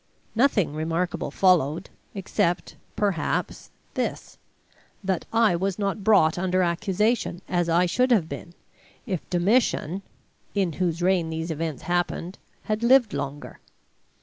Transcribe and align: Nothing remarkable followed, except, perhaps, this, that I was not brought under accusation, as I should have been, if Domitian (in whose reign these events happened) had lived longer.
Nothing 0.33 0.73
remarkable 0.73 1.29
followed, 1.29 1.91
except, 2.15 2.75
perhaps, 2.95 3.69
this, 3.93 4.39
that 5.03 5.25
I 5.31 5.55
was 5.55 5.77
not 5.77 6.03
brought 6.03 6.39
under 6.39 6.63
accusation, 6.63 7.43
as 7.47 7.69
I 7.69 7.85
should 7.85 8.09
have 8.09 8.27
been, 8.27 8.55
if 9.05 9.21
Domitian 9.29 10.01
(in 10.55 10.73
whose 10.81 11.03
reign 11.03 11.29
these 11.29 11.51
events 11.51 11.83
happened) 11.83 12.39
had 12.63 12.81
lived 12.81 13.13
longer. 13.13 13.59